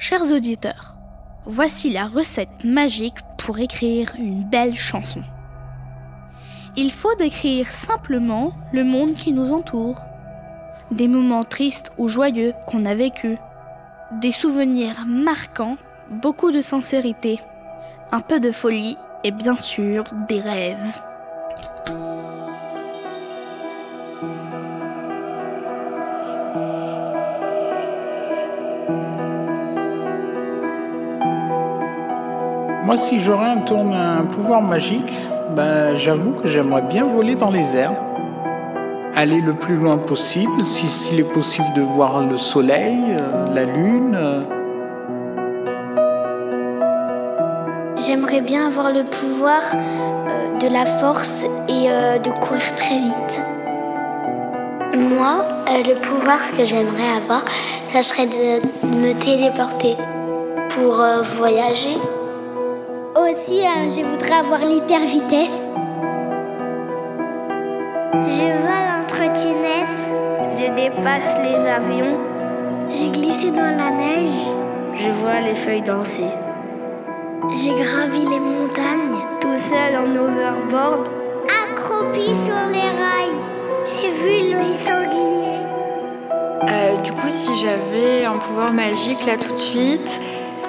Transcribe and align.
Chers 0.00 0.30
auditeurs, 0.30 0.94
voici 1.44 1.90
la 1.90 2.06
recette 2.06 2.62
magique 2.62 3.18
pour 3.36 3.58
écrire 3.58 4.14
une 4.16 4.44
belle 4.44 4.76
chanson. 4.76 5.22
Il 6.76 6.92
faut 6.92 7.16
décrire 7.16 7.72
simplement 7.72 8.52
le 8.72 8.84
monde 8.84 9.14
qui 9.14 9.32
nous 9.32 9.52
entoure, 9.52 10.00
des 10.92 11.08
moments 11.08 11.42
tristes 11.42 11.90
ou 11.98 12.06
joyeux 12.06 12.54
qu'on 12.68 12.84
a 12.84 12.94
vécus, 12.94 13.38
des 14.20 14.30
souvenirs 14.30 15.04
marquants, 15.04 15.76
beaucoup 16.10 16.52
de 16.52 16.60
sincérité, 16.60 17.40
un 18.12 18.20
peu 18.20 18.38
de 18.38 18.52
folie 18.52 18.96
et 19.24 19.32
bien 19.32 19.58
sûr 19.58 20.04
des 20.28 20.38
rêves. 20.38 21.02
Moi, 32.88 32.96
si 32.96 33.20
j'aurais 33.20 33.50
un, 33.50 34.24
pouvoir 34.24 34.62
magique, 34.62 35.12
ben, 35.54 35.94
j'avoue 35.94 36.30
que 36.30 36.48
j'aimerais 36.48 36.80
bien 36.80 37.04
voler 37.04 37.34
dans 37.34 37.50
les 37.50 37.76
airs. 37.76 37.92
Aller 39.14 39.42
le 39.42 39.52
plus 39.52 39.76
loin 39.76 39.98
possible, 39.98 40.62
s'il 40.62 41.20
est 41.20 41.30
possible 41.34 41.70
de 41.74 41.82
voir 41.82 42.24
le 42.24 42.38
soleil, 42.38 42.98
euh, 43.20 43.54
la 43.54 43.66
lune. 43.66 44.16
euh. 44.18 44.42
J'aimerais 47.98 48.40
bien 48.40 48.68
avoir 48.68 48.90
le 48.90 49.04
pouvoir 49.04 49.60
euh, 49.74 50.58
de 50.58 50.72
la 50.72 50.86
force 50.86 51.44
et 51.68 51.90
de 52.24 52.30
courir 52.40 52.72
très 52.74 53.00
vite. 53.00 53.42
Moi, 54.96 55.44
le 55.68 55.94
pouvoir 56.00 56.38
que 56.56 56.64
j'aimerais 56.64 57.18
avoir, 57.18 57.42
ça 57.92 58.02
serait 58.02 58.28
de 58.28 58.62
me 58.86 59.12
téléporter 59.12 59.94
pour 60.70 61.04
voyager. 61.36 61.98
Aussi, 63.16 63.62
euh, 63.66 63.88
je 63.90 64.02
voudrais 64.04 64.32
avoir 64.38 64.60
l'hyper 64.60 65.00
vitesse. 65.00 65.66
Je 68.12 68.48
vole 68.64 68.88
en 68.96 69.06
trottinette. 69.06 69.96
Je 70.56 70.74
dépasse 70.74 71.38
les 71.42 71.56
avions, 71.70 72.18
J'ai 72.90 73.10
glissé 73.10 73.50
dans 73.50 73.76
la 73.76 73.90
neige. 73.90 74.54
je 74.96 75.10
vois 75.10 75.40
les 75.40 75.54
feuilles 75.54 75.82
danser. 75.82 76.24
J'ai 77.54 77.70
gravi 77.70 78.20
les 78.20 78.40
montagnes. 78.40 79.16
Tout 79.40 79.58
seul 79.58 79.96
en 79.96 80.10
overboard, 80.10 81.08
Accroupi 81.62 82.34
sur 82.34 82.60
les 82.70 82.90
rails. 83.00 83.38
J'ai 83.84 84.10
vu 84.10 84.54
les 84.54 84.74
sangliers. 84.74 85.64
Euh, 86.68 86.96
du 87.02 87.12
coup, 87.12 87.28
si 87.28 87.50
j'avais 87.60 88.24
un 88.24 88.38
pouvoir 88.38 88.72
magique 88.72 89.24
là 89.26 89.36
tout 89.36 89.52
de 89.54 89.58
suite, 89.60 90.20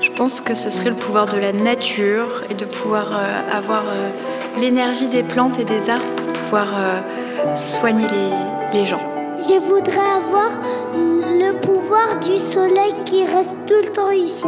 je 0.00 0.10
pense 0.12 0.40
que 0.40 0.54
ce 0.54 0.70
serait 0.70 0.90
le 0.90 0.96
pouvoir 0.96 1.26
de 1.26 1.38
la 1.38 1.52
nature 1.52 2.42
et 2.48 2.54
de 2.54 2.64
pouvoir 2.64 3.08
euh, 3.12 3.56
avoir 3.56 3.82
euh, 3.86 4.10
l'énergie 4.58 5.06
des 5.06 5.22
plantes 5.22 5.58
et 5.58 5.64
des 5.64 5.90
arbres 5.90 6.06
pour 6.16 6.32
pouvoir 6.44 6.68
euh, 6.74 7.56
soigner 7.56 8.06
les, 8.08 8.78
les 8.80 8.86
gens. 8.86 9.00
Je 9.38 9.58
voudrais 9.60 10.10
avoir 10.16 10.50
le 10.94 11.52
pouvoir 11.60 12.18
du 12.20 12.36
soleil 12.36 12.94
qui 13.04 13.24
reste 13.24 13.54
tout 13.66 13.80
le 13.82 13.92
temps 13.92 14.10
ici. 14.10 14.46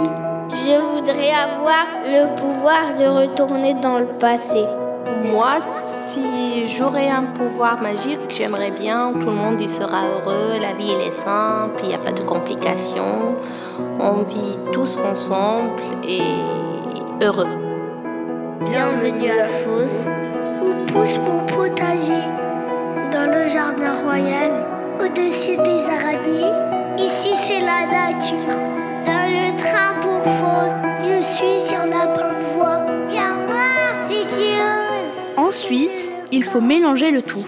je 0.50 0.80
voudrais 0.80 1.32
avoir 1.32 1.86
le 2.04 2.34
pouvoir 2.36 2.96
de 2.98 3.06
retourner 3.06 3.74
dans 3.74 3.98
le 3.98 4.06
passé. 4.06 4.66
Moi, 5.24 5.58
si 5.60 6.66
j'aurais 6.66 7.08
un 7.08 7.24
pouvoir 7.24 7.80
magique, 7.80 8.20
j'aimerais 8.28 8.70
bien, 8.70 9.12
tout 9.12 9.26
le 9.26 9.32
monde 9.32 9.60
y 9.60 9.68
sera 9.68 10.04
heureux, 10.06 10.58
la 10.60 10.72
vie 10.72 10.90
elle 10.92 11.06
est 11.06 11.12
simple, 11.12 11.80
il 11.82 11.88
n'y 11.88 11.94
a 11.94 11.98
pas 11.98 12.12
de 12.12 12.22
complications, 12.22 13.36
on 14.00 14.22
vit 14.22 14.58
tous 14.72 14.96
ensemble 14.96 15.80
et 16.06 16.22
heureux. 17.22 17.46
Bienvenue 18.64 19.30
à 19.30 19.44
Fos. 19.46 20.08
Où 20.62 20.92
pousse 20.92 21.18
mon 21.18 21.46
potager 21.46 22.22
Dans 23.10 23.26
le 23.32 23.48
jardin 23.48 23.92
royal, 24.04 24.52
au-dessus 25.00 25.56
des 25.56 25.84
araignées. 25.84 26.52
Ici, 26.98 27.34
c'est 27.46 27.60
la 27.60 27.86
nature. 27.86 28.71
Il 36.32 36.44
faut 36.44 36.62
mélanger 36.62 37.10
le 37.10 37.22
tout. 37.22 37.44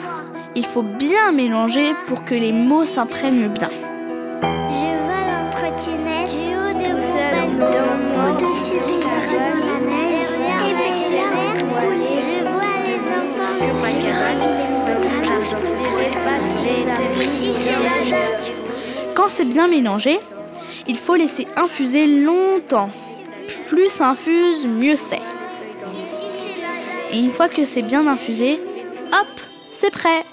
Il 0.54 0.66
faut 0.66 0.82
bien 0.82 1.32
mélanger 1.32 1.94
pour 2.06 2.24
que 2.24 2.34
les 2.34 2.52
mots 2.52 2.84
s'imprègnent 2.84 3.48
bien. 3.48 3.70
Je 3.70 4.46
vole 4.46 5.30
en 5.32 5.50
trottinette, 5.50 6.30
du 6.30 6.52
haut 6.54 6.74
de 6.78 6.84
Tout 6.84 6.96
mon 6.96 7.02
seul 7.02 7.32
en 7.34 7.48
balcon, 7.56 7.72
dormant, 7.72 8.34
au-dessus 8.34 8.78
des 8.78 9.00
arbres 9.02 9.32
dans 9.32 9.64
la 9.66 9.78
neige, 9.90 10.34
et 10.50 10.74
puis 10.74 10.94
l'air 11.16 11.56
couler. 11.72 12.20
Je 12.20 12.36
vois 12.44 12.76
les 12.84 13.00
enfants, 13.00 13.54
Sur 13.56 13.74
ma 13.80 13.88
j'ai 13.88 13.98
caravane, 14.06 14.38
gravi 14.38 14.52
les 14.52 14.68
montagnes, 14.70 15.02
dans 15.02 15.16
le 15.16 15.24
jardin, 15.24 16.38
j'ai 16.62 16.78
été 16.82 17.04
ici 17.24 17.48
c'est 17.64 17.80
la 17.82 17.94
nature. 18.10 19.14
Quand 19.14 19.28
c'est 19.28 19.46
bien 19.46 19.66
mélangé, 19.66 20.20
il 20.86 20.98
faut 20.98 21.14
laisser 21.14 21.48
infuser 21.56 22.06
longtemps. 22.06 22.90
Plus 23.68 23.88
ça 23.88 24.10
infuse, 24.10 24.68
mieux 24.68 24.96
c'est. 24.96 25.22
Et 27.12 27.18
une 27.20 27.30
fois 27.30 27.48
que 27.48 27.64
c'est 27.64 27.82
bien 27.82 28.06
infusé, 28.06 28.60
hop, 29.14 29.40
c'est 29.72 29.90
prêt. 29.90 30.24